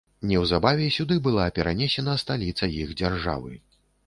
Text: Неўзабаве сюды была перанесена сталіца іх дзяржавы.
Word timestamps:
Неўзабаве 0.29 0.87
сюды 0.95 1.17
была 1.27 1.45
перанесена 1.59 2.17
сталіца 2.23 2.71
іх 2.87 2.97
дзяржавы. 3.05 3.55